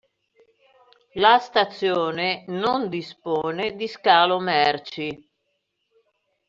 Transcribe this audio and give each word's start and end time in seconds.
La 1.13 1.37
stazione 1.37 2.43
non 2.47 2.89
dispone 2.89 3.75
di 3.75 3.87
scalo 3.87 4.39
merci. 4.39 5.29